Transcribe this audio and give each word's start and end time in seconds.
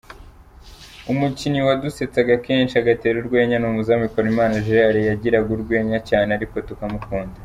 Umukinnyi 1.11 1.61
wadusetsaga 1.67 2.33
kenshi, 2.45 2.73
agatera 2.81 3.15
urwenya 3.19 3.55
ni 3.57 3.67
umuzamu 3.69 4.03
Bikorimana 4.07 4.63
Gerald, 4.65 4.97
yagiraga 5.09 5.49
urwenya 5.57 5.97
cyane 6.09 6.29
ariko 6.37 6.55
tukamukunda. 6.69 7.37